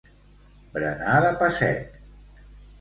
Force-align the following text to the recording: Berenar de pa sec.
Berenar 0.77 1.21
de 1.27 1.31
pa 1.43 1.53
sec. 1.61 2.03